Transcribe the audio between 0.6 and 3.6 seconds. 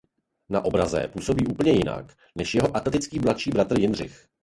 obraze působí úplně jinak než jeho atletický mladší